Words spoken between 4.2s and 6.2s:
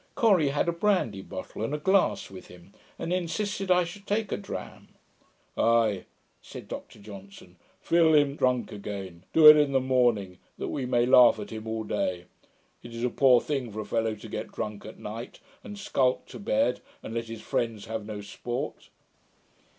a dram. 'Ay,'